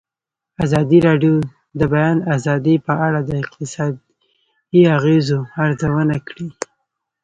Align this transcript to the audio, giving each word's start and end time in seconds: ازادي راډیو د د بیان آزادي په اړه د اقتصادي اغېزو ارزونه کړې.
ازادي 0.65 0.99
راډیو 1.07 1.33
د 1.41 1.47
د 1.79 1.81
بیان 1.93 2.17
آزادي 2.35 2.75
په 2.87 2.93
اړه 3.05 3.19
د 3.23 3.29
اقتصادي 3.43 4.81
اغېزو 4.97 5.39
ارزونه 5.63 6.15
کړې. 6.27 6.47